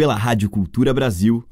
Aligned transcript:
pela 0.00 0.14
Rádio 0.14 0.48
Cultura 0.48 0.94
Brasil. 0.94 1.44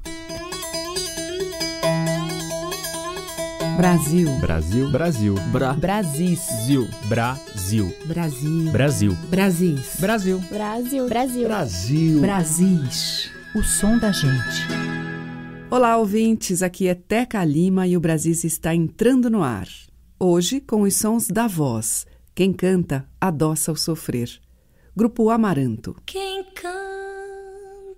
Brasil. 3.77 4.27
Brasil. 4.41 4.91
Brasil. 4.91 5.35
Bra. 5.53 5.75
Brasil 5.75 6.89
Brasil 7.11 7.95
Brasil. 8.07 8.73
Brasil. 8.73 9.15
Brasil. 9.29 9.77
Brasil 10.01 10.41
Brasil. 10.49 11.09
Brasil. 11.09 11.09
Brasil. 11.47 12.21
Brasil. 12.23 12.81
O 13.55 13.63
som 13.63 13.99
da 13.99 14.11
gente. 14.13 14.67
Olá, 15.71 15.99
ouvintes. 15.99 16.63
Aqui 16.63 16.89
é 16.89 16.95
Teca 16.95 17.45
Lima 17.45 17.87
e 17.87 17.99
o 17.99 18.01
Brasil 18.01 18.33
está 18.33 18.75
entrando 18.75 19.29
no 19.29 19.43
ar. 19.43 19.69
Hoje, 20.19 20.59
com 20.59 20.81
os 20.81 20.97
sons 20.97 21.29
da 21.29 21.47
voz. 21.47 22.07
Quem 22.35 22.55
canta, 22.55 23.07
adoça 23.21 23.71
o 23.71 23.77
sofrer. 23.77 24.31
Grupo 24.97 25.29
Amaranto. 25.29 25.95
Quem 26.07 26.45
canta. 26.55 26.98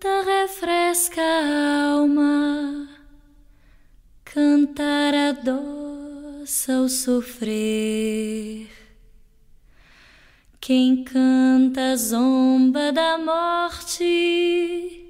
Canta, 0.00 0.22
refresca 0.24 1.20
a 1.20 1.92
alma, 1.92 2.88
cantar 4.24 5.14
adoça 5.14 6.80
o 6.80 6.88
sofrer. 6.88 8.66
Quem 10.58 11.04
canta 11.04 11.94
zomba 11.96 12.90
da 12.92 13.18
morte, 13.18 15.04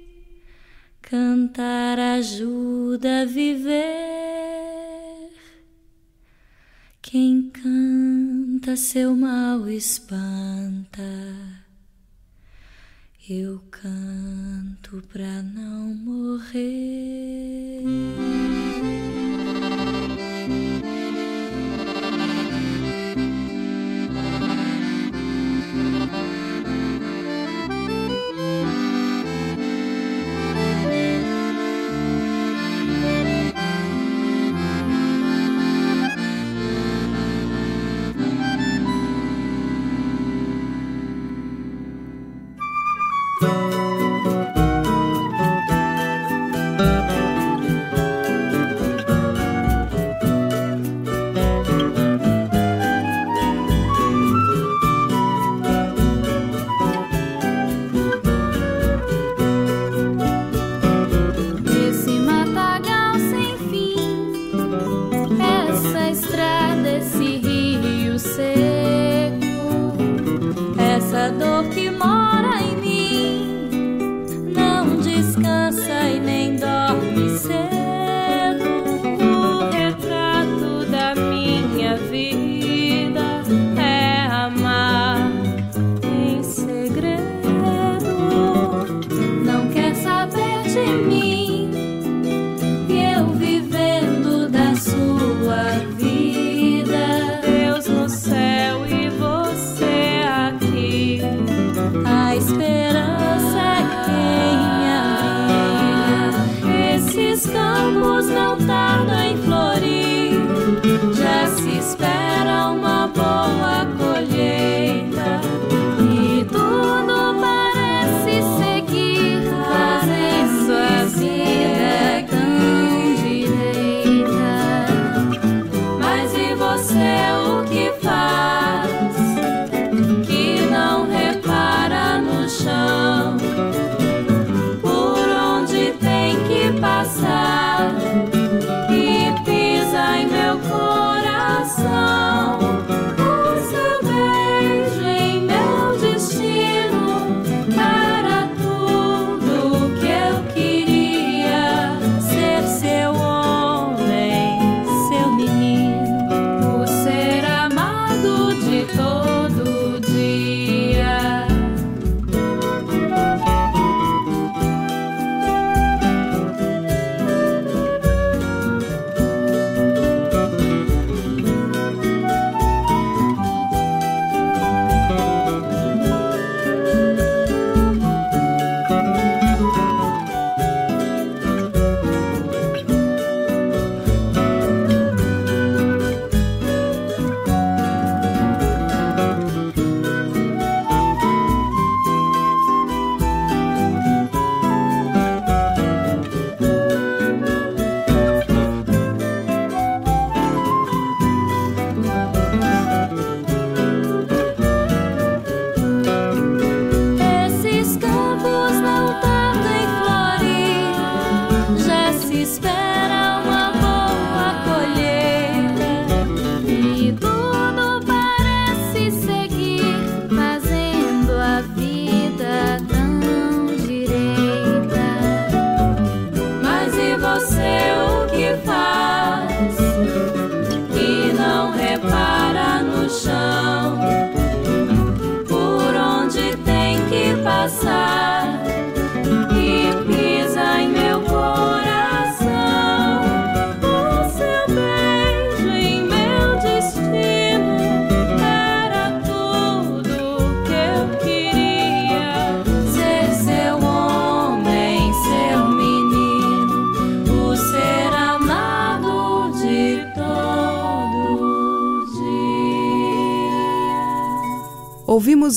cantar 1.01 1.97
ajuda 1.97 3.21
a 3.21 3.25
viver. 3.25 3.81
Quem 7.01 7.49
canta 7.49 8.75
seu 8.75 9.15
mal 9.15 9.69
espanta 9.69 11.60
eu 13.33 13.61
canto 13.71 15.01
pra 15.07 15.41
não 15.41 15.95
morrer. 15.95 17.81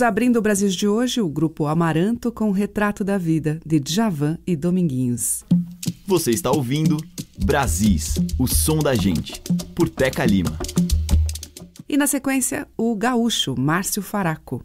Abrindo 0.02 0.38
o 0.38 0.42
Brasil 0.42 0.68
de 0.68 0.88
hoje 0.88 1.20
o 1.20 1.28
grupo 1.28 1.66
Amaranto 1.66 2.32
com 2.32 2.48
o 2.48 2.52
Retrato 2.52 3.04
da 3.04 3.16
Vida, 3.16 3.60
de 3.64 3.78
Djavan 3.78 4.38
e 4.46 4.56
Dominguinhos. 4.56 5.44
Você 6.06 6.30
está 6.30 6.50
ouvindo 6.50 6.96
Brasis, 7.44 8.16
o 8.38 8.46
som 8.46 8.78
da 8.78 8.94
gente, 8.94 9.40
por 9.74 9.88
Teca 9.88 10.24
Lima. 10.24 10.58
E 11.88 11.96
na 11.96 12.06
sequência, 12.06 12.66
o 12.76 12.94
gaúcho 12.94 13.54
Márcio 13.58 14.02
Faraco. 14.02 14.64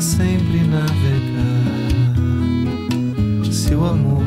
Sempre 0.00 0.62
navegar. 0.64 2.14
Se 3.52 3.74
o 3.74 3.84
amor 3.84 4.24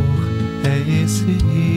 é 0.64 0.78
esse 1.04 1.26
rio, 1.26 1.73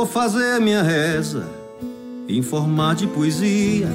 Vou 0.00 0.06
fazer 0.06 0.58
minha 0.62 0.82
reza 0.82 1.44
em 2.26 2.40
forma 2.40 2.94
de 2.94 3.06
poesia 3.06 3.86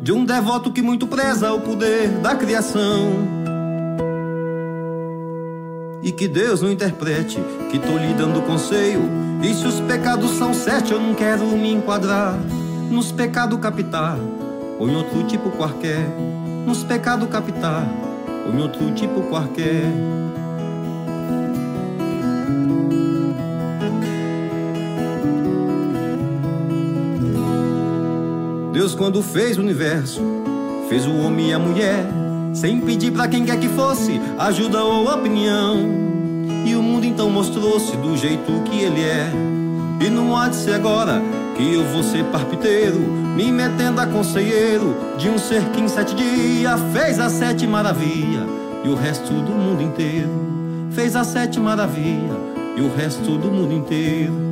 de 0.00 0.10
um 0.10 0.24
devoto 0.24 0.72
que 0.72 0.80
muito 0.80 1.06
preza 1.06 1.52
o 1.52 1.60
poder 1.60 2.08
da 2.22 2.34
criação. 2.34 3.12
E 6.02 6.10
que 6.10 6.26
Deus 6.26 6.62
não 6.62 6.70
interprete 6.70 7.38
que 7.70 7.78
tô 7.78 7.98
lhe 7.98 8.14
dando 8.14 8.40
conselho. 8.40 9.02
E 9.42 9.52
se 9.52 9.66
os 9.66 9.80
pecados 9.82 10.30
são 10.38 10.54
sete, 10.54 10.92
eu 10.92 10.98
não 10.98 11.14
quero 11.14 11.44
me 11.48 11.70
enquadrar 11.70 12.34
nos 12.90 13.12
pecados 13.12 13.60
capital 13.60 14.16
ou 14.78 14.88
em 14.88 14.96
outro 14.96 15.24
tipo 15.24 15.50
qualquer. 15.50 16.08
Nos 16.66 16.82
pecados 16.82 17.28
capital 17.28 17.82
ou 18.46 18.54
em 18.54 18.62
outro 18.62 18.94
tipo 18.94 19.20
qualquer. 19.24 19.82
Quando 28.98 29.22
fez 29.22 29.56
o 29.56 29.60
universo, 29.60 30.20
fez 30.88 31.06
o 31.06 31.14
homem 31.18 31.50
e 31.50 31.52
a 31.54 31.58
mulher, 31.58 32.04
sem 32.52 32.80
pedir 32.80 33.12
para 33.12 33.28
quem 33.28 33.44
quer 33.44 33.58
que 33.58 33.68
fosse 33.68 34.20
ajuda 34.36 34.82
ou 34.82 35.08
opinião. 35.08 35.78
E 36.66 36.74
o 36.74 36.82
mundo 36.82 37.06
então 37.06 37.30
mostrou-se 37.30 37.96
do 37.96 38.16
jeito 38.16 38.52
que 38.64 38.80
ele 38.82 39.02
é. 39.02 39.30
E 40.04 40.10
não 40.10 40.36
há 40.36 40.48
de 40.48 40.56
ser 40.56 40.74
agora 40.74 41.22
que 41.56 41.74
eu 41.74 41.84
vou 41.84 42.02
ser 42.02 42.24
parpiteiro, 42.24 42.98
me 42.98 43.52
metendo 43.52 44.00
a 44.00 44.06
conselheiro 44.06 44.96
de 45.16 45.30
um 45.30 45.38
ser 45.38 45.62
que 45.70 45.80
em 45.80 45.88
sete 45.88 46.14
dias 46.16 46.80
fez 46.92 47.20
a 47.20 47.30
sete 47.30 47.66
maravilha 47.68 48.44
e 48.84 48.88
o 48.88 48.96
resto 48.96 49.32
do 49.32 49.52
mundo 49.52 49.80
inteiro. 49.80 50.28
Fez 50.90 51.14
a 51.14 51.22
sete 51.22 51.60
maravilha 51.60 52.36
e 52.76 52.80
o 52.80 52.92
resto 52.94 53.38
do 53.38 53.48
mundo 53.48 53.72
inteiro. 53.72 54.48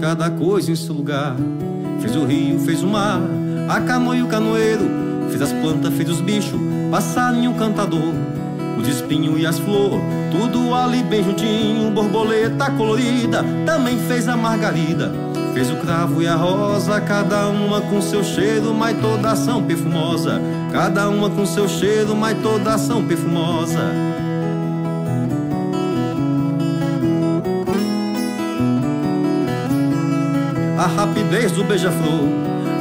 Cada 0.00 0.28
coisa 0.30 0.72
em 0.72 0.76
seu 0.76 0.94
lugar 0.94 1.36
Fez 2.00 2.16
o 2.16 2.24
rio, 2.24 2.58
fez 2.60 2.82
o 2.82 2.86
mar, 2.86 3.20
a 3.68 3.80
canoa 3.80 4.16
e 4.16 4.22
o 4.22 4.26
canoeiro. 4.26 4.88
Fez 5.28 5.42
as 5.42 5.52
plantas, 5.52 5.94
fez 5.94 6.08
os 6.08 6.20
bichos, 6.20 6.58
passarinho 6.90 7.54
cantador. 7.54 8.14
Os 8.78 8.88
espinhos 8.88 9.38
e 9.38 9.46
as 9.46 9.58
flores, 9.58 10.00
tudo 10.30 10.74
ali 10.74 11.02
bem 11.02 11.22
juntinho. 11.22 11.90
Borboleta 11.90 12.70
colorida, 12.70 13.44
também 13.66 13.98
fez 13.98 14.28
a 14.28 14.36
margarida. 14.36 15.12
Fez 15.52 15.70
o 15.70 15.76
cravo 15.76 16.22
e 16.22 16.26
a 16.26 16.36
rosa, 16.36 17.00
cada 17.00 17.48
uma 17.48 17.80
com 17.80 18.00
seu 18.00 18.24
cheiro, 18.24 18.72
mas 18.72 18.96
todas 19.00 19.38
são 19.40 19.62
perfumosa. 19.62 20.40
Cada 20.72 21.08
uma 21.08 21.28
com 21.28 21.44
seu 21.44 21.68
cheiro, 21.68 22.16
mas 22.16 22.38
todas 22.40 22.80
são 22.80 23.04
perfumosa. 23.04 23.80
A 30.80 30.86
rapidez 30.86 31.52
do 31.52 31.62
beija-flor, 31.62 32.24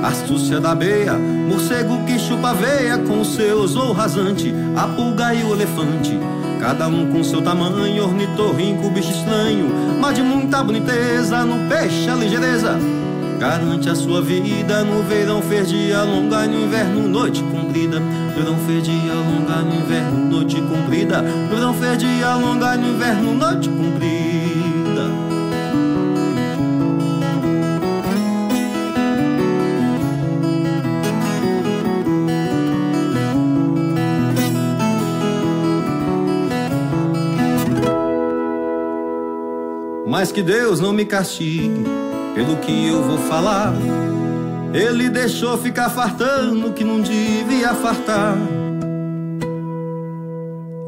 astúcia 0.02 0.58
da 0.62 0.74
beia, 0.74 1.16
morcego 1.16 2.02
que 2.06 2.18
chupa 2.18 2.54
veia 2.54 2.98
com 2.98 3.26
seus 3.26 3.76
ou 3.76 3.92
rasante, 3.92 4.54
a 4.74 4.88
pulga 4.88 5.34
e 5.34 5.44
o 5.44 5.54
elefante, 5.54 6.18
cada 6.62 6.88
um 6.88 7.12
com 7.12 7.22
seu 7.26 7.42
tamanho, 7.42 8.06
ornitorrinco, 8.06 8.90
bicho 8.90 9.12
estranho, 9.12 9.70
mas 10.00 10.16
de 10.16 10.22
muita 10.22 10.64
boniteza, 10.64 11.44
no 11.44 11.68
peixe 11.68 12.10
a 12.10 12.16
ligeireza, 12.16 12.80
garante 13.38 13.90
a 13.90 13.96
sua 13.96 14.22
vida 14.22 14.82
no 14.86 15.04
verão 15.04 15.42
fez 15.42 15.68
dia 15.68 16.02
longa, 16.02 16.48
no 16.48 16.58
inverno 16.58 17.06
noite 17.06 17.44
comprida, 17.44 18.02
verão 18.34 18.56
fez 18.66 18.82
dia 18.82 19.14
longa, 19.14 19.58
no 19.58 19.76
inverno 19.76 20.26
noite 20.32 20.62
comprida, 20.62 21.22
verão 21.50 21.74
fez 21.74 21.98
dia 21.98 22.34
longa, 22.36 22.78
no 22.78 22.96
inverno 22.96 23.34
noite 23.34 23.68
comprida. 23.68 24.49
Que 40.40 40.44
Deus 40.44 40.80
não 40.80 40.94
me 40.94 41.04
castigue 41.04 41.84
pelo 42.34 42.56
que 42.58 42.88
eu 42.88 43.04
vou 43.04 43.18
falar. 43.18 43.74
Ele 44.74 45.10
deixou 45.10 45.58
ficar 45.58 45.90
fartando 45.90 46.72
que 46.72 46.82
não 46.82 47.02
devia 47.02 47.74
fartar. 47.74 48.38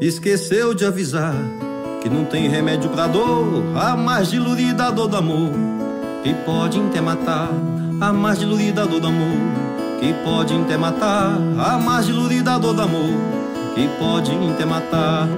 Esqueceu 0.00 0.72
de 0.72 0.86
avisar 0.86 1.34
que 2.00 2.08
não 2.08 2.24
tem 2.24 2.48
remédio 2.48 2.88
pra 2.88 3.06
dor, 3.06 3.62
a 3.76 3.94
mais 3.94 4.30
dilurida 4.30 4.90
dor 4.90 5.08
do 5.08 5.18
amor, 5.18 5.50
que 6.22 6.32
pode 6.32 6.80
até 6.80 7.02
matar. 7.02 7.50
A 8.00 8.10
mais 8.10 8.38
dilurida 8.38 8.86
dor 8.86 9.00
do 9.00 9.06
amor, 9.06 9.36
que 10.00 10.14
pode 10.24 10.54
até 10.54 10.78
matar. 10.78 11.36
A 11.58 11.78
mais 11.78 12.06
dilurida 12.06 12.58
dor 12.58 12.72
do 12.72 12.80
amor, 12.80 13.14
que 13.74 13.86
pode 13.98 14.32
até 14.54 14.64
matar. 14.64 15.28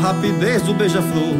Rapidez 0.00 0.62
do 0.62 0.72
beija-flor, 0.72 1.34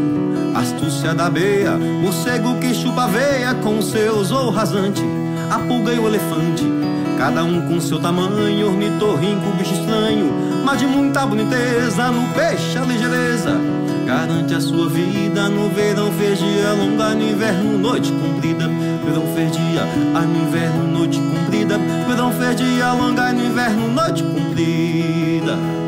astúcia 0.54 1.14
da 1.14 1.30
beia, 1.30 1.76
morcego 1.76 2.56
que 2.56 2.74
chupa 2.74 3.06
veia 3.06 3.54
com 3.54 3.80
seus 3.80 4.30
ou 4.30 4.50
rasante, 4.50 5.02
a 5.50 5.58
pulga 5.58 5.92
e 5.92 5.98
o 5.98 6.06
elefante, 6.06 6.64
cada 7.16 7.42
um 7.42 7.66
com 7.66 7.80
seu 7.80 7.98
tamanho, 7.98 8.68
ornitorrinco, 8.68 9.50
bicho 9.56 9.72
estranho, 9.72 10.30
mas 10.64 10.78
de 10.78 10.86
muita 10.86 11.24
boniteza, 11.24 12.10
no 12.10 12.28
peixe 12.34 12.78
a 12.78 12.82
ligeireza, 12.82 13.58
garante 14.06 14.54
a 14.54 14.60
sua 14.60 14.88
vida. 14.88 15.48
No 15.48 15.70
verão 15.70 16.12
fez 16.12 16.38
dia 16.38 16.72
longa, 16.72 17.14
no 17.14 17.22
inverno 17.22 17.78
noite 17.78 18.12
comprida, 18.12 18.68
verão 19.04 19.26
fez 19.34 19.52
dia, 19.52 19.82
ah, 20.14 20.20
no 20.20 20.48
inverno 20.48 20.98
noite 20.98 21.18
comprida, 21.18 21.78
verão 22.06 22.32
fez 22.32 22.56
dia 22.56 22.92
longa, 22.92 23.32
no 23.32 23.44
inverno 23.46 23.88
noite 23.88 24.22
comprida. 24.22 25.79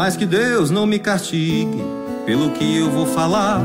Mas 0.00 0.16
que 0.16 0.24
Deus 0.24 0.70
não 0.70 0.86
me 0.86 0.98
castigue 0.98 1.84
pelo 2.24 2.52
que 2.52 2.78
eu 2.78 2.90
vou 2.90 3.04
falar. 3.04 3.60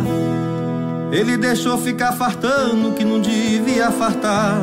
Ele 1.10 1.38
deixou 1.38 1.78
ficar 1.78 2.12
fartando 2.12 2.92
que 2.92 3.06
não 3.06 3.22
devia 3.22 3.90
fartar. 3.90 4.58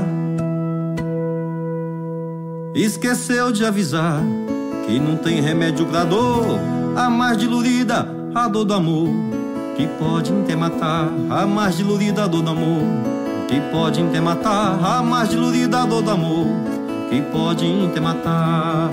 Esqueceu 2.75 3.50
de 3.50 3.64
avisar 3.64 4.21
que 4.87 4.99
não 4.99 5.17
tem 5.17 5.41
remédio 5.41 5.87
pra 5.87 6.05
dor, 6.05 6.61
a 6.95 7.09
mais 7.09 7.38
dilurida, 7.38 8.07
a 8.35 8.49
dor 8.49 8.67
do 8.67 8.75
amor, 8.75 9.09
que 9.75 9.87
pode 9.99 10.31
até 10.31 10.55
matar, 10.55 11.09
a 11.31 11.47
mais 11.47 11.75
dilurida, 11.75 12.25
a 12.25 12.26
dor 12.26 12.43
do 12.43 12.50
amor, 12.50 12.83
que 13.49 13.59
pode 13.73 14.02
até 14.02 14.21
matar, 14.21 14.79
a 14.79 15.02
mais 15.02 15.31
dilurida, 15.31 15.81
a 15.81 15.87
dor 15.87 16.02
do 16.02 16.11
amor, 16.11 16.49
que 17.09 17.23
pode 17.23 17.64
até 17.87 17.99
matar. 17.99 18.91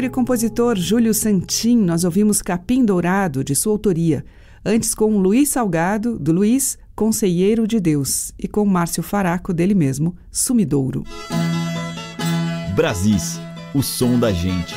Cantareiro 0.00 0.06
e 0.06 0.10
compositor 0.10 0.78
Júlio 0.78 1.12
Santin, 1.12 1.76
nós 1.76 2.04
ouvimos 2.04 2.40
Capim 2.40 2.84
Dourado, 2.84 3.44
de 3.44 3.54
sua 3.54 3.72
autoria, 3.72 4.24
antes 4.64 4.94
com 4.94 5.18
Luiz 5.18 5.50
Salgado, 5.50 6.18
do 6.18 6.32
Luiz, 6.32 6.78
Conselheiro 6.94 7.68
de 7.68 7.78
Deus, 7.78 8.32
e 8.38 8.48
com 8.48 8.64
Márcio 8.64 9.02
Faraco, 9.02 9.52
dele 9.52 9.74
mesmo, 9.74 10.16
Sumidouro. 10.30 11.04
Brasis, 12.74 13.38
o 13.74 13.82
som 13.82 14.18
da 14.18 14.32
gente. 14.32 14.74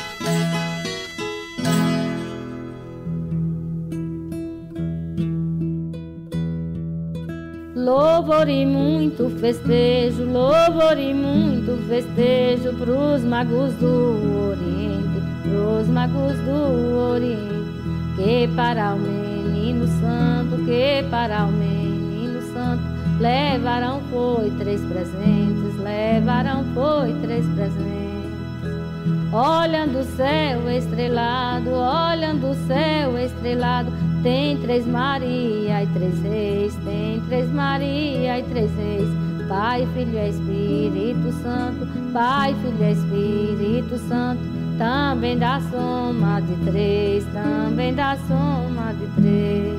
Louvor 7.74 8.46
e 8.48 8.66
muito 8.66 9.30
festejo, 9.40 10.24
louvor 10.24 10.98
e 10.98 11.14
muito 11.14 11.82
festejo 11.88 12.74
pros 12.74 13.22
magos 13.22 13.72
do 13.74 14.50
Oriente. 14.50 14.93
Os 15.54 15.86
magos 15.88 16.36
do 16.40 17.12
Oriente, 17.12 17.70
que 18.16 18.48
para 18.56 18.92
o 18.94 18.98
menino 18.98 19.86
santo, 19.86 20.64
que 20.64 21.04
para 21.08 21.44
o 21.44 21.52
menino 21.52 22.42
santo, 22.52 22.82
levarão 23.20 24.00
foi 24.10 24.50
três 24.58 24.80
presentes, 24.80 25.78
levarão 25.78 26.64
foi 26.74 27.12
três 27.22 27.46
presentes. 27.54 27.94
Olhando 29.32 30.00
o 30.00 30.16
céu 30.16 30.68
estrelado, 30.68 31.70
olhando 31.70 32.50
o 32.50 32.54
céu 32.66 33.16
estrelado, 33.16 33.92
tem 34.24 34.56
três 34.58 34.84
Maria 34.84 35.84
e 35.84 35.86
três 35.86 36.20
reis, 36.22 36.74
tem 36.84 37.20
três 37.28 37.48
Maria 37.52 38.40
e 38.40 38.42
três 38.42 38.74
reis. 38.76 39.08
Pai, 39.48 39.86
Filho 39.94 40.18
e 40.18 40.28
Espírito 40.30 41.32
Santo, 41.42 41.86
Pai, 42.12 42.54
Filho 42.62 42.82
e 42.82 42.92
Espírito 42.92 43.98
Santo 44.08 44.63
também 44.78 45.38
dá 45.38 45.60
soma 45.70 46.40
de 46.40 46.56
três, 46.70 47.24
também 47.26 47.94
dá 47.94 48.16
soma 48.26 48.94
de 48.94 49.06
três. 49.20 49.74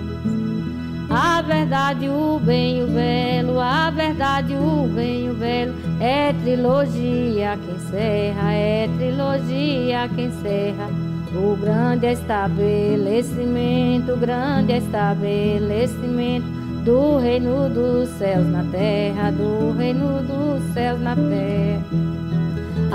A 1.10 1.42
verdade, 1.42 2.10
o 2.10 2.40
bem 2.40 2.80
e 2.80 2.84
o 2.84 2.88
belo, 2.88 3.60
a 3.60 3.90
verdade, 3.90 4.56
o 4.56 4.88
bem 4.88 5.28
e 5.28 5.30
o 5.30 5.36
belo, 5.36 5.74
é 6.00 6.34
trilogia 6.34 7.58
que 7.58 7.72
encerra, 7.72 8.54
é 8.54 8.90
trilogia 8.98 10.10
que 10.10 10.24
encerra. 10.24 10.90
O 11.36 11.56
grande 11.58 12.08
é 12.08 12.14
estabelecimento, 12.14 14.14
o 14.14 14.18
grande 14.18 14.74
é 14.74 14.78
estabelecimento 14.78 16.48
do 16.86 17.18
reino 17.18 17.70
dos 17.70 18.10
céus 18.10 18.48
na 18.48 18.64
terra, 18.72 19.32
do 19.32 19.72
reino 19.72 20.22
dos 20.22 20.64
céus 20.74 21.02
na 21.02 21.16
terra 21.16 22.15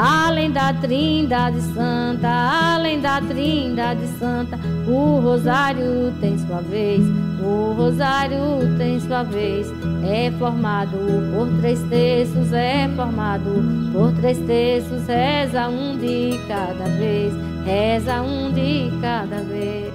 além 0.01 0.51
da 0.51 0.73
Trindade 0.73 1.61
Santa, 1.61 2.29
além 2.29 3.01
da 3.01 3.21
Trindade 3.21 4.07
Santa, 4.19 4.59
o 4.87 5.21
Rosário 5.21 6.13
tem 6.21 6.39
sua 6.39 6.63
vez, 6.63 7.03
o 7.43 7.75
Rosário 7.75 8.41
tem 8.79 8.99
sua 9.01 9.23
vez. 9.23 9.71
É 10.03 10.31
formado 10.39 10.97
por 11.35 11.49
três 11.61 11.83
terços, 11.83 12.51
é 12.53 12.89
formado 12.97 13.63
por 13.93 14.13
três 14.13 14.39
terços, 14.39 15.07
reza 15.07 15.69
um 15.69 15.99
de 15.99 16.41
cada 16.49 16.85
vez, 16.97 17.35
reza 17.67 18.23
um 18.23 18.51
de 18.51 18.91
cada 19.03 19.37
vez. 19.43 19.93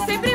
sempre 0.00 0.31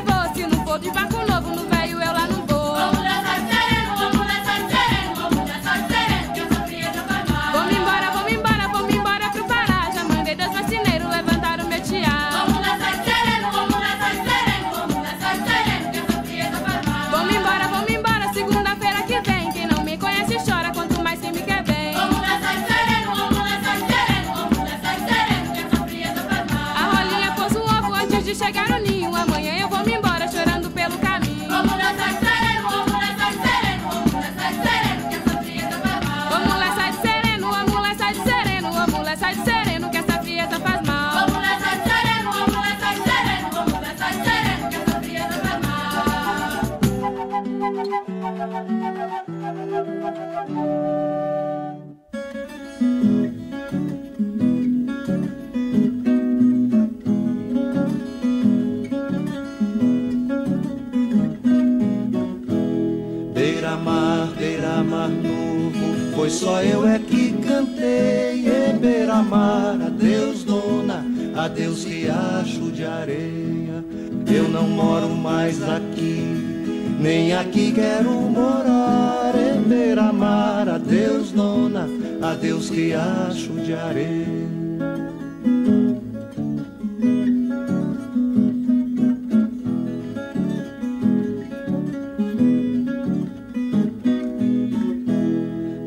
riacho 83.07 83.53
de 83.53 83.73
areia. 83.73 84.27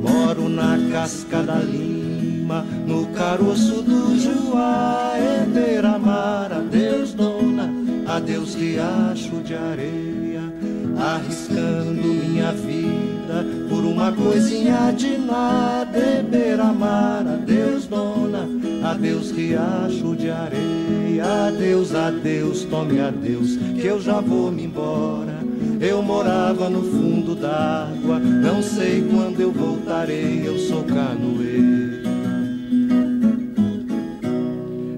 Moro 0.00 0.48
na 0.48 0.78
casca 0.92 1.42
da 1.42 1.56
lima, 1.56 2.64
no 2.87 3.06
caroço 3.09 3.83
do 3.83 4.18
Juá, 4.18 5.14
em 5.18 5.50
beira-mar, 5.50 6.52
adeus 6.52 7.12
dona, 7.12 7.70
adeus 8.06 8.54
riacho 8.54 9.42
de 9.42 9.54
areia, 9.54 10.42
arriscando 10.96 12.02
minha 12.02 12.52
vida 12.52 13.10
por 13.80 13.86
uma 13.86 14.12
coisinha 14.12 14.92
de 14.92 15.16
nada, 15.16 15.98
em 15.98 16.22
beira-mar, 16.22 17.26
adeus 17.26 17.86
dona, 17.86 18.46
adeus 18.84 19.30
riacho 19.30 20.14
de 20.16 20.30
areia, 20.30 21.46
adeus, 21.48 21.94
adeus, 21.94 22.64
tome 22.64 23.00
adeus, 23.00 23.56
que 23.56 23.86
eu 23.86 23.98
já 23.98 24.20
vou 24.20 24.52
me 24.52 24.64
embora. 24.64 25.40
Eu 25.80 26.02
morava 26.02 26.68
no 26.68 26.82
fundo 26.82 27.34
d'água, 27.34 28.18
não 28.18 28.62
sei 28.62 29.02
quando 29.10 29.40
eu 29.40 29.50
voltarei, 29.50 30.42
eu 30.44 30.58
sou 30.58 30.84
canoeiro. 30.84 32.02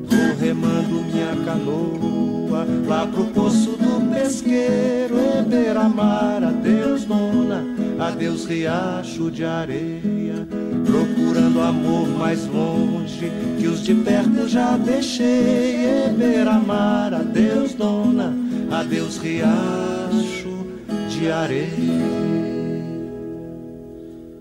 Vou 0.08 0.36
remando 0.40 1.04
minha 1.04 1.36
canoa 1.44 2.66
lá 2.88 3.06
pro 3.06 3.26
poço 3.26 3.76
do 3.76 4.12
pesqueiro, 4.12 5.14
em 5.38 5.48
beira-mar, 5.48 6.42
adeus 6.42 7.04
dona, 7.04 7.71
adeus 8.02 8.44
riacho 8.44 9.30
de 9.30 9.44
areia. 9.44 10.46
Procurando 10.84 11.60
amor 11.60 12.08
mais 12.08 12.46
longe, 12.46 13.30
que 13.58 13.66
os 13.66 13.82
de 13.82 13.94
perto 13.94 14.48
já 14.48 14.76
deixei, 14.76 16.10
beira-mar, 16.16 17.14
adeus 17.14 17.74
dona, 17.74 18.34
adeus 18.70 19.18
riacho 19.18 20.66
de 21.08 21.30
areia. 21.30 22.22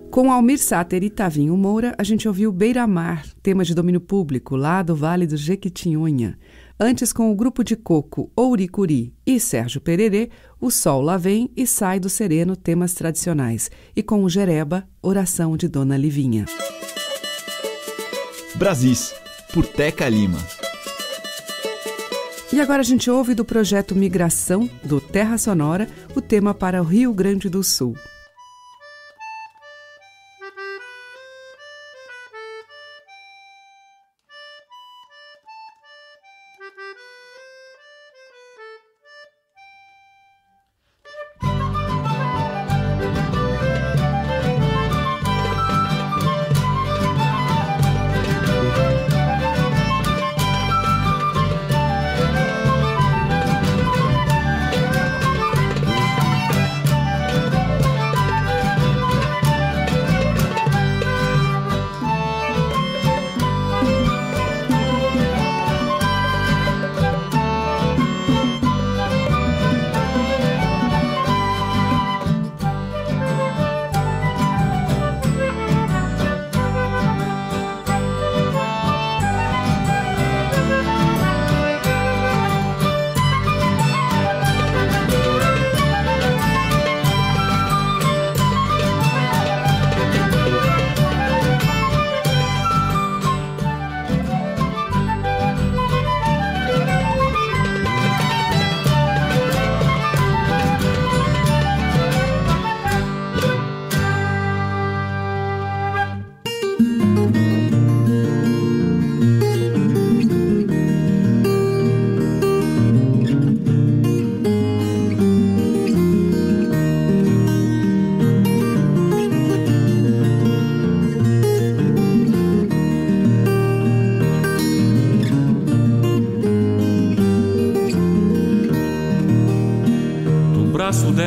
Com 0.10 0.30
Almir 0.30 0.60
Sater 0.60 1.04
e 1.04 1.10
Tavinho 1.10 1.56
Moura, 1.56 1.95
a 1.97 2.04
gente 2.04 2.28
ouviu 2.28 2.52
Beira 2.52 2.86
Mar, 2.86 3.26
tema 3.41 3.63
de 3.63 3.74
domínio 3.74 4.02
público, 4.02 4.58
lá 4.58 4.82
do 4.82 4.93
Vale 4.93 5.26
do 5.26 5.38
Jequitinhonha. 5.38 6.38
Antes, 6.84 7.13
com 7.13 7.32
o 7.32 7.36
grupo 7.36 7.63
de 7.63 7.76
coco 7.76 8.32
Ouricuri 8.36 9.13
e 9.24 9.39
Sérgio 9.39 9.80
Pererê, 9.80 10.32
O 10.60 10.72
Sol 10.72 11.00
Lá 11.00 11.15
Vem 11.15 11.52
e 11.56 11.67
Sai 11.67 12.00
do 12.00 12.10
Sereno, 12.10 12.56
temas 12.56 12.96
tradicionais. 12.96 13.70
E 13.96 14.02
com 14.02 14.24
o 14.24 14.30
Jereba, 14.30 14.89
Oração 15.00 15.56
de 15.56 15.67
Dona 15.67 15.96
Livinha. 15.96 16.48
Brasis, 18.56 19.13
por 19.54 19.63
Teca 19.63 20.10
Lima. 20.10 20.39
E 22.52 22.60
agora 22.60 22.80
a 22.80 22.84
gente 22.84 23.12
ouve 23.12 23.36
do 23.36 23.46
projeto 23.46 23.96
Migração, 23.96 24.67
do 24.84 25.00
Terra 25.00 25.38
Sonora, 25.38 25.88
o 26.15 26.20
tema 26.20 26.52
para 26.52 26.82
o 26.82 26.86
Rio 26.86 27.13
Grande 27.13 27.48
do 27.48 27.63
Sul. 27.63 27.96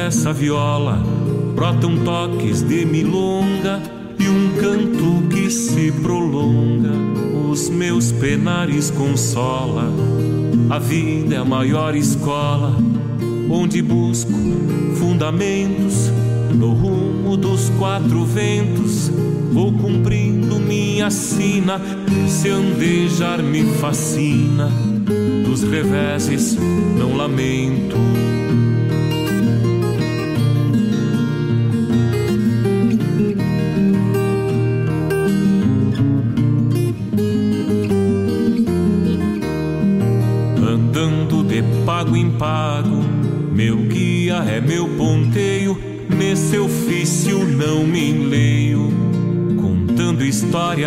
Dessa 0.05 0.35
viola 0.35 0.99
brotam 1.55 1.97
toques 2.05 2.61
de 2.61 2.85
milonga 2.85 3.81
e 4.19 4.29
um 4.29 4.51
canto 4.61 5.27
que 5.31 5.51
se 5.51 5.91
prolonga. 6.03 6.91
Os 7.51 7.71
meus 7.71 8.13
penares 8.13 8.91
consola. 8.91 9.91
A 10.69 10.79
vida 10.79 11.37
é 11.37 11.39
a 11.39 11.45
maior 11.45 11.97
escola 11.97 12.77
onde 13.49 13.81
busco 13.81 14.31
fundamentos 14.97 16.13
no 16.55 16.75
rumo 16.75 17.35
dos 17.35 17.71
quatro 17.79 18.27
ventos. 18.27 19.11
Vou 19.53 19.73
cumprindo 19.73 20.61
minha 20.61 21.11
sina, 21.11 21.81
se 22.29 22.51
andejar 22.51 23.43
me 23.43 23.65
fascina. 23.81 24.71
Dos 25.47 25.63
reveses 25.63 26.59
não 26.99 27.17
lamento. 27.17 27.97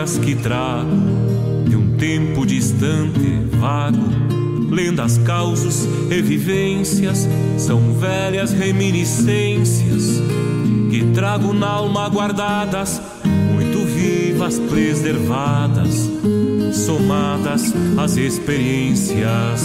Histórias 0.07 0.17
que 0.17 0.35
trago 0.35 0.95
de 1.67 1.75
um 1.75 1.97
tempo 1.97 2.45
distante, 2.45 3.41
vago. 3.59 4.27
Lendas, 4.69 5.17
causos 5.19 5.87
e 6.09 6.21
vivências 6.21 7.27
são 7.57 7.93
velhas 7.93 8.51
reminiscências 8.51 10.21
que 10.89 11.11
trago 11.13 11.53
na 11.53 11.67
alma 11.67 12.07
guardadas, 12.09 13.01
muito 13.25 13.79
vivas, 13.85 14.59
preservadas, 14.59 16.09
somadas 16.73 17.73
às 17.97 18.17
experiências. 18.17 19.61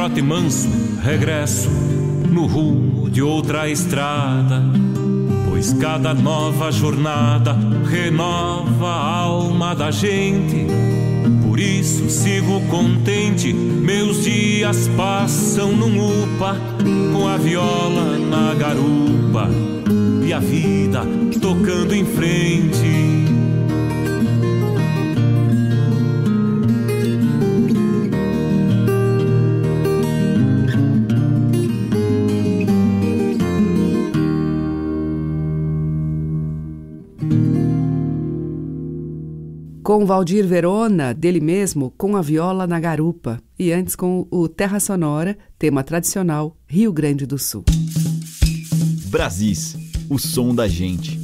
Trote 0.00 0.22
manso 0.22 0.66
regresso 1.02 1.68
no 1.68 2.46
rumo 2.46 3.10
de 3.10 3.20
outra 3.20 3.68
estrada, 3.68 4.62
pois 5.46 5.74
cada 5.74 6.14
nova 6.14 6.72
jornada 6.72 7.54
renova 7.84 8.86
a 8.86 9.16
alma 9.18 9.74
da 9.74 9.90
gente. 9.90 10.66
Por 11.46 11.60
isso 11.60 12.08
sigo 12.08 12.62
contente, 12.68 13.52
meus 13.52 14.24
dias 14.24 14.88
passam 14.96 15.72
num 15.72 15.98
upa, 15.98 16.56
com 17.12 17.28
a 17.28 17.36
viola 17.36 18.16
na 18.16 18.54
garupa 18.54 19.50
e 20.26 20.32
a 20.32 20.38
vida 20.38 21.02
tocando 21.42 21.94
em 21.94 22.06
frente. 22.06 23.19
Com 39.90 40.06
Valdir 40.06 40.46
Verona, 40.46 41.12
dele 41.12 41.40
mesmo, 41.40 41.92
com 41.98 42.16
a 42.16 42.22
viola 42.22 42.64
na 42.64 42.78
garupa. 42.78 43.42
E 43.58 43.72
antes 43.72 43.96
com 43.96 44.24
o 44.30 44.48
Terra 44.48 44.78
Sonora, 44.78 45.36
tema 45.58 45.82
tradicional, 45.82 46.56
Rio 46.64 46.92
Grande 46.92 47.26
do 47.26 47.36
Sul. 47.36 47.64
Brasis, 49.06 49.76
o 50.08 50.16
som 50.16 50.54
da 50.54 50.68
gente. 50.68 51.18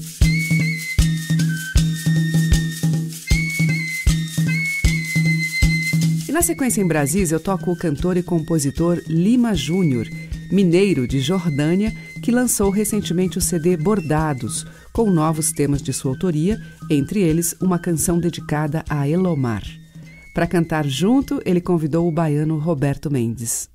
E 6.29 6.33
na 6.33 6.43
sequência 6.43 6.81
em 6.81 6.89
Brasis, 6.89 7.31
eu 7.31 7.39
toco 7.39 7.71
o 7.71 7.79
cantor 7.79 8.17
e 8.17 8.23
compositor 8.25 9.01
Lima 9.07 9.55
Júnior, 9.55 10.09
mineiro 10.51 11.07
de 11.07 11.21
Jordânia, 11.21 11.95
que 12.21 12.33
lançou 12.33 12.71
recentemente 12.71 13.39
o 13.39 13.41
CD 13.41 13.77
Bordados, 13.77 14.67
com 14.97 15.11
novos 15.11 15.53
temas 15.53 15.83
de 15.83 15.93
sua 15.93 16.13
autoria, 16.13 16.59
entre 16.89 17.21
eles 17.21 17.55
uma 17.61 17.79
canção 17.79 18.19
dedicada 18.19 18.83
a 18.89 19.07
Elomar. 19.07 19.63
Para 20.35 20.47
cantar 20.47 20.87
junto, 20.87 21.39
ele 21.45 21.61
convidou 21.61 22.09
o 22.09 22.11
baiano 22.11 22.59
Roberto 22.59 23.11
Mendes. 23.11 23.69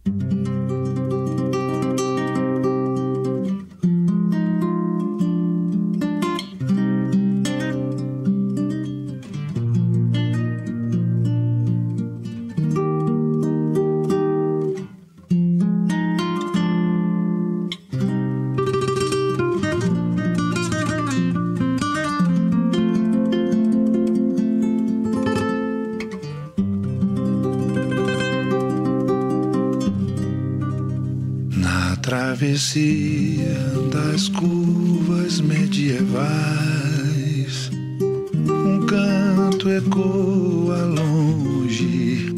Ecoa 39.78 40.78
longe, 40.86 42.34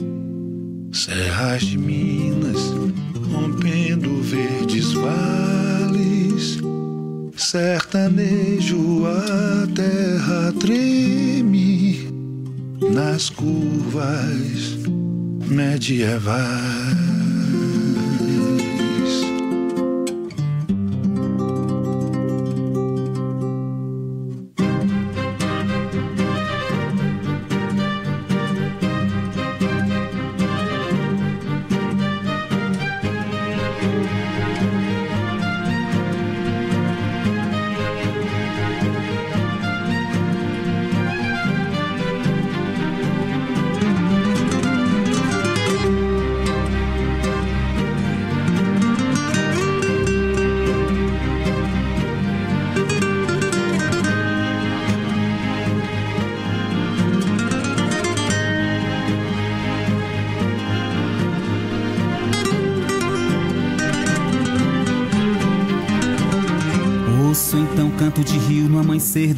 serras 0.92 1.64
de 1.64 1.78
Minas 1.78 2.74
rompendo 3.32 4.22
verdes 4.22 4.94
vales, 4.94 6.60
sertanejo 7.36 9.06
a 9.08 9.68
terra 9.74 10.54
treme. 10.60 12.08
Nas 12.94 13.30
curvas 13.30 14.78
medievais. 15.48 17.03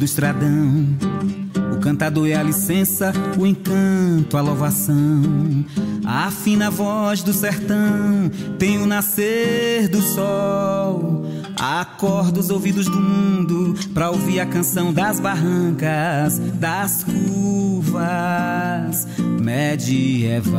Estradão. 0.06 0.86
O 1.74 1.80
cantador 1.80 2.26
é 2.26 2.34
a 2.34 2.42
licença, 2.42 3.12
o 3.38 3.46
encanto, 3.46 4.36
a 4.36 4.40
louvação. 4.40 5.22
A 6.04 6.30
fina 6.30 6.70
voz 6.70 7.22
do 7.22 7.32
sertão 7.32 8.30
tem 8.58 8.78
o 8.78 8.86
nascer 8.86 9.88
do 9.88 10.00
sol. 10.00 11.26
Acorda 11.58 12.40
os 12.40 12.50
ouvidos 12.50 12.86
do 12.86 13.00
mundo 13.00 13.74
pra 13.92 14.10
ouvir 14.10 14.40
a 14.40 14.46
canção 14.46 14.92
das 14.92 15.20
barrancas, 15.20 16.38
das 16.38 17.04
curvas 17.04 19.06
medievais. 19.40 20.56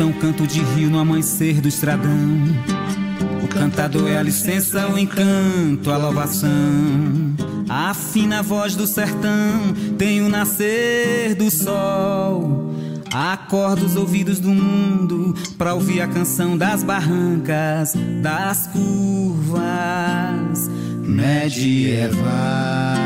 Então 0.00 0.12
canto 0.14 0.46
de 0.46 0.62
rio 0.62 0.88
no 0.88 0.98
amanhecer 0.98 1.60
do 1.60 1.68
estradão. 1.68 2.10
O 3.44 3.48
cantador 3.48 4.08
é 4.08 4.16
a 4.16 4.22
licença, 4.22 4.88
o 4.88 4.98
encanto, 4.98 5.90
a 5.90 5.98
louvação. 5.98 6.50
A 7.68 7.92
fina 7.92 8.42
voz 8.42 8.74
do 8.74 8.86
sertão 8.86 9.74
tem 9.98 10.22
o 10.22 10.28
nascer 10.30 11.34
do 11.34 11.50
sol. 11.50 12.74
Acorda 13.12 13.84
os 13.84 13.94
ouvidos 13.94 14.40
do 14.40 14.48
mundo 14.48 15.34
pra 15.58 15.74
ouvir 15.74 16.00
a 16.00 16.08
canção 16.08 16.56
das 16.56 16.82
barrancas, 16.82 17.92
das 18.22 18.68
curvas 18.68 19.60
medievais. 21.04 22.99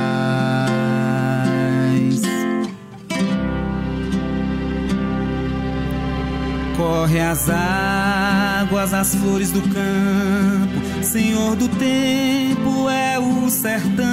Corre 6.76 7.20
as 7.20 7.48
águas, 7.48 8.92
as 8.92 9.14
flores 9.14 9.50
do 9.50 9.62
campo. 9.62 11.02
Senhor 11.02 11.56
do 11.56 11.68
tempo 11.68 12.88
é 12.88 13.18
o 13.18 13.48
sertão. 13.50 14.04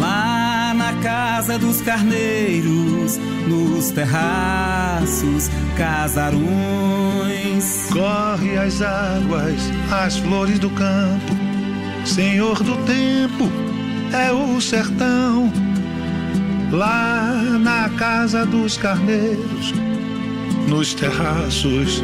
Lá 0.00 0.74
na 0.74 0.92
casa 1.02 1.58
dos 1.58 1.80
carneiros, 1.80 3.18
nos 3.46 3.90
terraços, 3.90 5.50
casarões. 5.76 6.42
Corre 7.92 8.56
as 8.56 8.82
águas, 8.82 9.60
as 9.90 10.16
flores 10.18 10.58
do 10.58 10.70
campo. 10.70 11.36
Senhor 12.04 12.62
do 12.62 12.76
tempo 12.84 13.48
é 14.12 14.32
o 14.32 14.60
sertão. 14.60 15.52
Lá 16.70 17.34
na 17.60 17.90
casa 17.90 18.46
dos 18.46 18.78
carneiros 18.78 19.74
nos 20.72 20.94
terraços, 20.94 22.02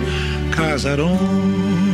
casarões. 0.54 1.87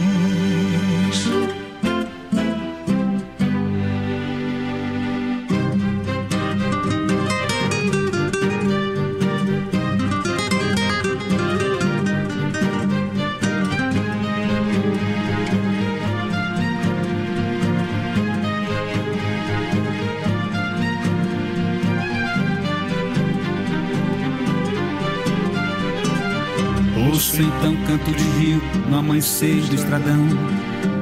Ouço 27.15 27.41
então 27.41 27.77
canto 27.87 28.11
de 28.11 28.25
rio 28.41 28.61
no 28.91 28.99
amanhecer 28.99 29.61
do 29.67 29.77
estradão. 29.77 30.19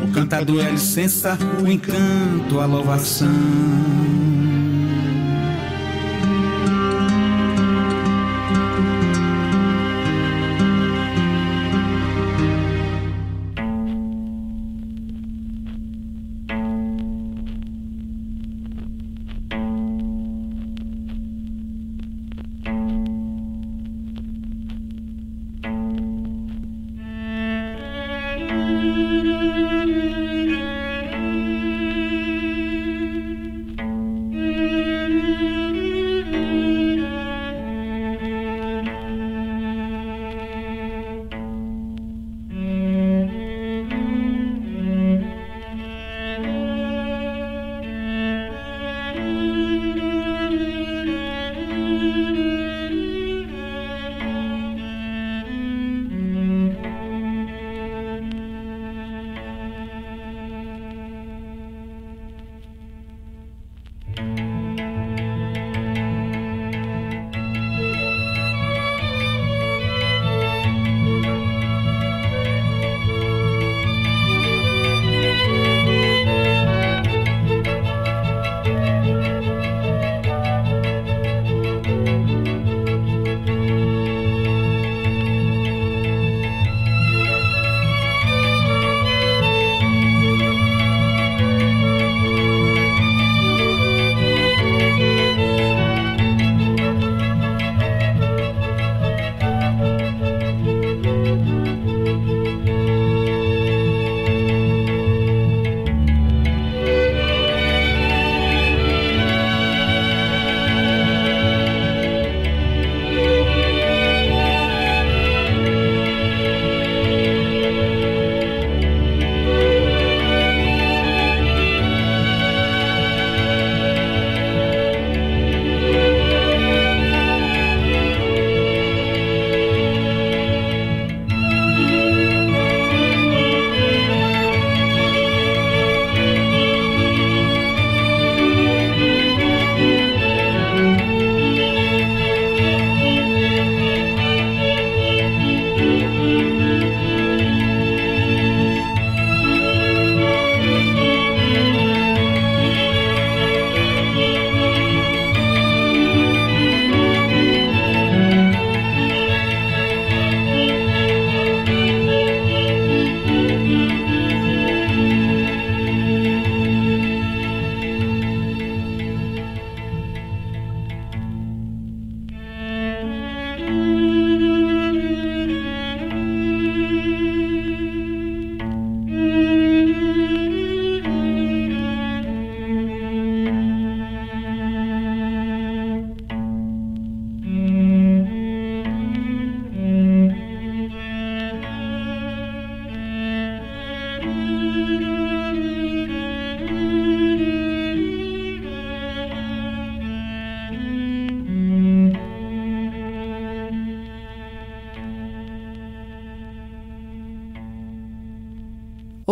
O 0.04 0.12
cantador 0.12 0.62
é 0.62 0.68
a 0.68 0.70
licença, 0.72 1.38
o 1.58 1.66
encanto, 1.66 2.60
a 2.60 2.66
louvação. 2.66 3.30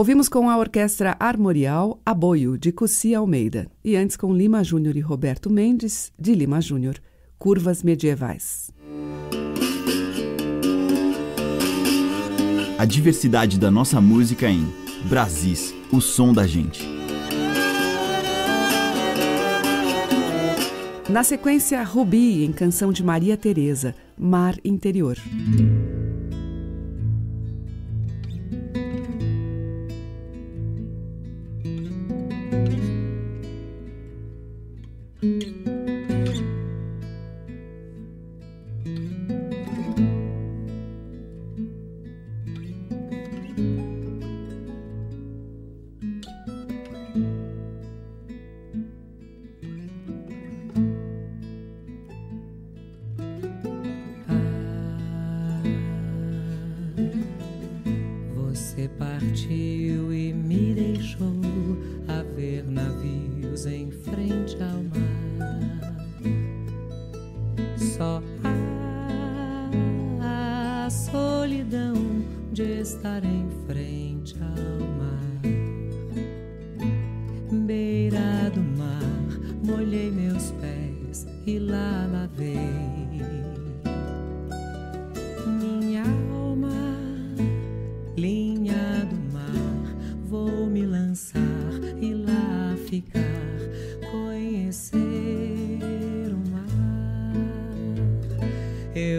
Ouvimos 0.01 0.31
com 0.31 0.49
a 0.49 0.57
Orquestra 0.57 1.15
Armorial 1.21 2.01
Aboio, 2.07 2.57
de 2.57 2.73
Cussi 2.73 3.15
Almeida, 3.15 3.71
e 3.85 3.97
antes 3.97 4.17
com 4.17 4.35
Lima 4.35 4.65
Júnior 4.65 4.97
e 4.97 5.01
Roberto 5.01 5.51
Mendes, 5.51 6.11
de 6.19 6.35
Lima 6.35 6.59
Júnior, 6.59 6.95
Curvas 7.39 7.83
Medievais. 7.83 8.71
A 12.79 12.85
diversidade 12.87 13.59
da 13.59 13.71
nossa 13.71 14.01
música 14.01 14.49
em 14.49 14.73
Brasis, 15.05 15.75
o 15.93 16.01
som 16.01 16.33
da 16.33 16.47
gente. 16.47 16.89
Na 21.11 21.23
sequência, 21.23 21.83
Rubi, 21.83 22.43
em 22.43 22.53
canção 22.53 22.91
de 22.91 23.05
Maria 23.05 23.37
Tereza, 23.37 23.95
Mar 24.17 24.57
Interior. 24.65 25.19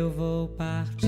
eu 0.01 0.09
vou 0.09 0.47
partir. 0.49 1.00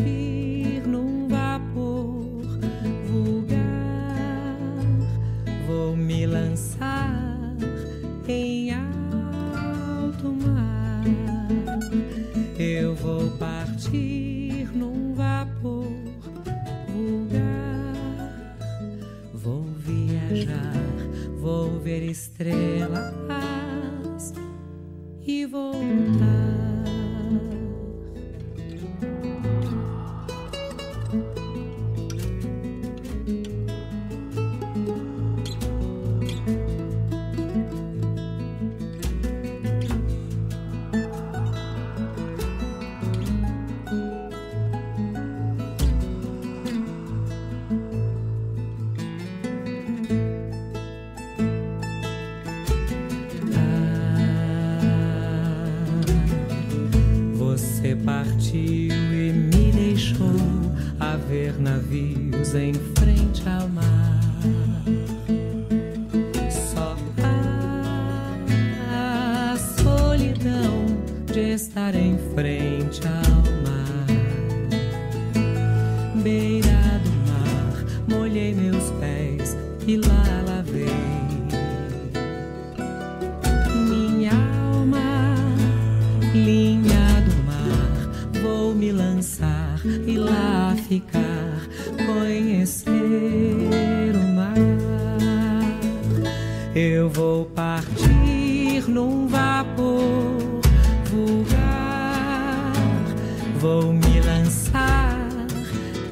vou 103.64 103.93
me 103.93 104.20
lançar 104.20 105.26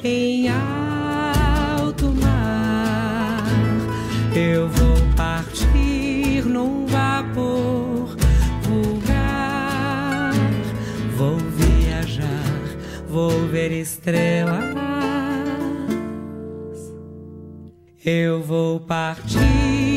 em 0.01 0.47
alto 0.47 2.05
mar. 2.21 3.43
Eu 4.33 4.69
vou 4.69 4.95
partir 5.17 6.45
num 6.45 6.85
vapor 6.85 8.15
vulgar. 8.61 10.31
Vou 11.17 11.35
viajar, 11.35 12.77
vou 13.09 13.45
ver 13.47 13.73
estrelas. 13.73 14.73
Eu 18.05 18.41
vou 18.41 18.79
partir. 18.79 19.90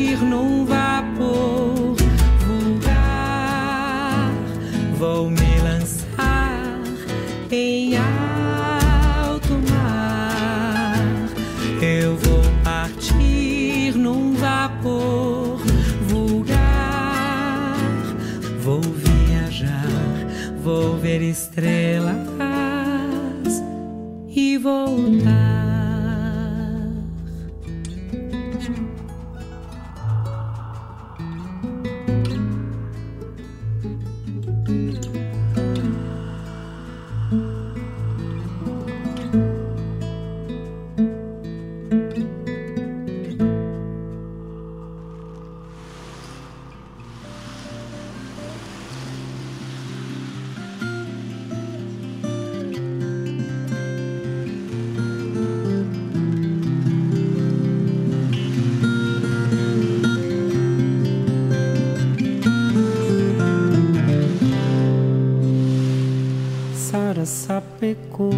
pecou, 67.79 68.31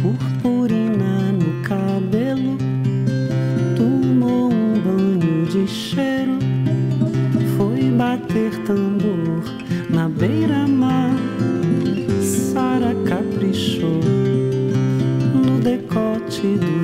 purpurina 0.00 1.32
no 1.32 1.62
cabelo, 1.62 2.56
tomou 3.76 4.50
um 4.50 4.74
banho 4.80 5.46
de 5.46 5.66
cheiro, 5.66 6.38
foi 7.56 7.90
bater 7.90 8.52
tambor 8.64 9.42
na 9.90 10.08
beira-mar. 10.08 11.14
Sara 12.22 12.94
caprichou 13.06 14.00
no 15.34 15.60
decote 15.60 16.56
do 16.58 16.83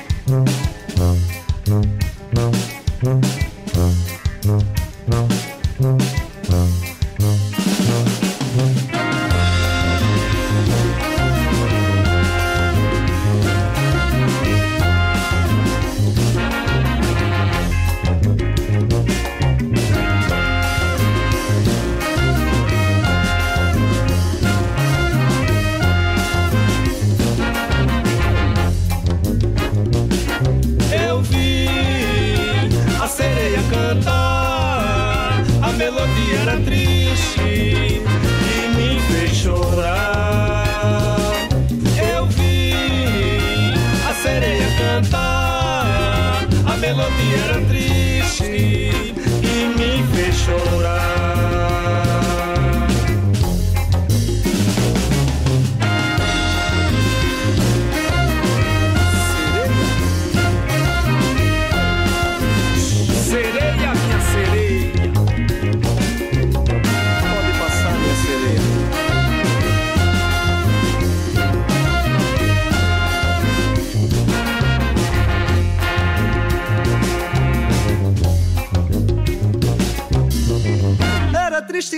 sereia 33.21 33.61
cantar. 33.69 35.43
A 35.61 35.71
melodia 35.73 36.39
era 36.41 36.57
triste. 36.59 38.00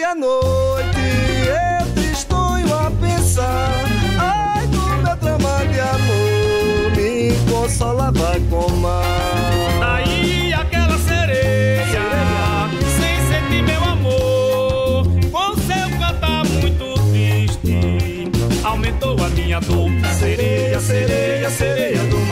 e 0.03 0.05
à 0.05 0.13
noite 0.13 0.99
eu 1.47 1.93
te 1.93 2.11
estou 2.11 2.37
a 2.45 2.91
pensar. 2.99 3.85
Ai, 4.19 4.67
do 4.67 4.81
meu 5.01 5.15
trama 5.15 5.65
de 5.71 5.79
amor, 5.79 6.91
me 6.97 7.31
consolava 7.49 8.37
com 8.49 8.69
mar. 8.73 9.01
Daí 9.79 10.53
aquela 10.53 10.97
sereia, 10.97 11.85
sereia, 11.85 12.69
sem 12.99 13.15
sentir 13.31 13.63
meu 13.63 13.81
amor, 13.81 15.05
com 15.31 15.55
seu 15.61 15.97
cantar 15.97 16.43
muito 16.47 16.95
triste, 17.09 18.29
aumentou 18.61 19.15
a 19.23 19.29
minha 19.29 19.61
dor. 19.61 19.89
Sereia, 20.19 20.81
sereia, 20.81 21.49
sereia, 21.49 22.03
dor. 22.09 22.22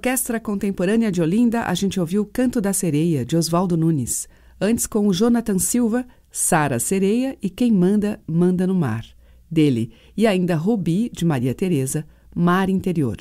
Orquestra 0.00 0.40
Contemporânea 0.40 1.12
de 1.12 1.20
Olinda, 1.20 1.64
a 1.64 1.74
gente 1.74 2.00
ouviu 2.00 2.24
Canto 2.24 2.58
da 2.58 2.72
Sereia, 2.72 3.22
de 3.22 3.36
Oswaldo 3.36 3.76
Nunes. 3.76 4.26
Antes, 4.58 4.86
com 4.86 5.06
o 5.06 5.12
Jonathan 5.12 5.58
Silva, 5.58 6.06
Sara 6.32 6.78
Sereia 6.78 7.36
e 7.42 7.50
Quem 7.50 7.70
Manda, 7.70 8.18
Manda 8.26 8.66
no 8.66 8.74
Mar, 8.74 9.04
dele. 9.50 9.92
E 10.16 10.26
ainda 10.26 10.56
Rubi, 10.56 11.10
de 11.12 11.22
Maria 11.22 11.54
Tereza, 11.54 12.06
Mar 12.34 12.70
Interior. 12.70 13.18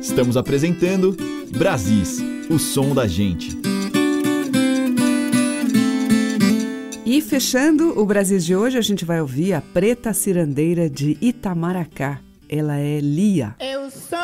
Estamos 0.00 0.36
apresentando 0.36 1.16
Brasis, 1.58 2.20
o 2.48 2.56
som 2.56 2.94
da 2.94 3.08
gente. 3.08 3.58
E 7.04 7.20
fechando 7.20 7.98
o 7.98 8.06
Brasil 8.06 8.38
de 8.38 8.54
hoje, 8.54 8.78
a 8.78 8.80
gente 8.80 9.04
vai 9.04 9.20
ouvir 9.20 9.54
a 9.54 9.60
Preta 9.60 10.12
Cirandeira 10.12 10.88
de 10.88 11.18
Itamaracá, 11.20 12.20
ela 12.48 12.76
é 12.78 13.00
Lia. 13.00 13.56
Eu 13.58 13.90
sou 13.90 14.18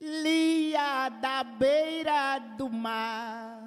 Lia 0.00 1.08
da 1.08 1.44
beira 1.44 2.38
do 2.56 2.70
mar, 2.70 3.60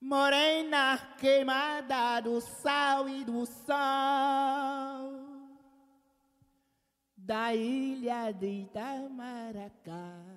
morena 0.00 0.98
queimada 1.18 2.20
do 2.20 2.40
sal 2.40 3.08
e 3.08 3.24
do 3.24 3.46
sol, 3.46 3.76
da 7.16 7.54
ilha 7.54 8.32
de 8.32 8.46
Itamaracá. 8.62 10.35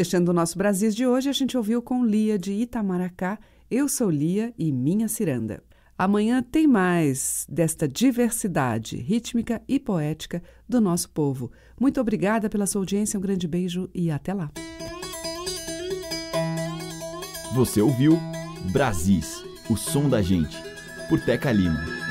Fechando 0.00 0.30
o 0.30 0.34
nosso 0.34 0.56
Brasis 0.56 0.96
de 0.96 1.06
hoje, 1.06 1.28
a 1.28 1.32
gente 1.32 1.58
ouviu 1.58 1.82
com 1.82 2.02
Lia 2.02 2.38
de 2.38 2.52
Itamaracá, 2.52 3.38
Eu 3.70 3.86
Sou 3.86 4.08
Lia 4.08 4.50
e 4.58 4.72
Minha 4.72 5.08
Ciranda. 5.08 5.62
Amanhã 5.98 6.42
tem 6.42 6.66
mais 6.66 7.44
desta 7.46 7.86
diversidade 7.86 8.96
rítmica 8.96 9.60
e 9.68 9.78
poética 9.78 10.42
do 10.66 10.80
nosso 10.80 11.10
povo. 11.10 11.52
Muito 11.78 12.00
obrigada 12.00 12.48
pela 12.48 12.64
sua 12.64 12.80
audiência, 12.80 13.18
um 13.18 13.20
grande 13.20 13.46
beijo 13.46 13.90
e 13.94 14.10
até 14.10 14.32
lá. 14.32 14.50
Você 17.54 17.82
ouviu 17.82 18.18
Brasis, 18.72 19.44
o 19.68 19.76
som 19.76 20.08
da 20.08 20.22
gente, 20.22 20.56
por 21.10 21.20
Teca 21.20 21.52
Lima. 21.52 22.09